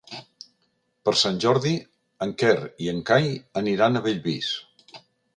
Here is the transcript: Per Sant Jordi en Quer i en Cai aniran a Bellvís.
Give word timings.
Per 1.09 1.11
Sant 1.23 1.35
Jordi 1.43 1.73
en 2.25 2.33
Quer 2.43 2.55
i 2.85 2.89
en 2.93 3.01
Cai 3.09 3.29
aniran 3.61 3.99
a 3.99 4.01
Bellvís. 4.07 4.49